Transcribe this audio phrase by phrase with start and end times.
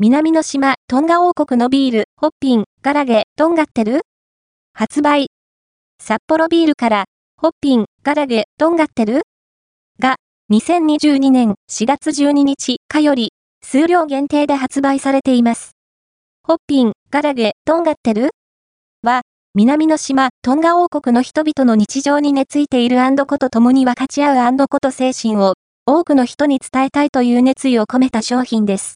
[0.00, 4.02] 南の島、トンガ王国のビール、ホッピン、ガラゲ、トンガってる？
[4.72, 5.26] 発売。
[6.00, 9.22] 札幌ビールから、ホッピン、ガラゲ、トンガってる？
[9.98, 10.14] が、
[10.52, 13.30] 2022年4月12日かより、
[13.64, 15.72] 数量限定で発売されています。
[16.44, 18.30] ホッピン、ガラゲ、トンガってる？
[19.02, 19.22] は、
[19.56, 25.54] 南の島、トンガ王国の人々の日常に根付いているアンドコと共に分かち合うアンドコと精神を、
[25.86, 28.94] 多くの人に伝えたいという熱意を込めた商品です。